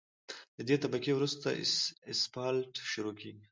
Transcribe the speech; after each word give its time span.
له 0.57 0.63
دې 0.67 0.75
طبقې 0.83 1.11
وروسته 1.15 1.47
اسفالټ 2.13 2.73
شروع 2.91 3.13
کیږي 3.21 3.45